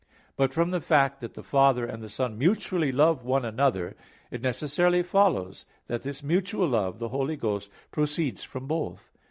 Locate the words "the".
0.71-0.81, 1.35-1.43, 2.01-2.09, 6.97-7.09